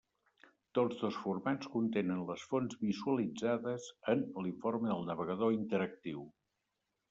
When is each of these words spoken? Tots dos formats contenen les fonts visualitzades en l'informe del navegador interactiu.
Tots 0.77 0.95
dos 1.03 1.19
formats 1.25 1.69
contenen 1.73 2.23
les 2.31 2.47
fonts 2.55 2.81
visualitzades 2.87 3.87
en 4.15 4.27
l'informe 4.47 4.93
del 4.95 5.09
navegador 5.13 5.57
interactiu. 5.63 6.29